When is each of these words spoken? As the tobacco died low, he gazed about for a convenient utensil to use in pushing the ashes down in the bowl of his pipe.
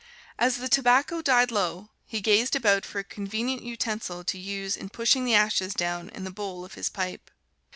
As 0.39 0.57
the 0.57 0.67
tobacco 0.67 1.21
died 1.21 1.51
low, 1.51 1.89
he 2.07 2.21
gazed 2.21 2.55
about 2.55 2.87
for 2.87 2.97
a 2.97 3.03
convenient 3.03 3.61
utensil 3.63 4.23
to 4.23 4.39
use 4.39 4.75
in 4.75 4.89
pushing 4.89 5.25
the 5.25 5.35
ashes 5.35 5.75
down 5.75 6.09
in 6.09 6.23
the 6.23 6.31
bowl 6.31 6.65
of 6.65 6.73
his 6.73 6.89
pipe. 6.89 7.29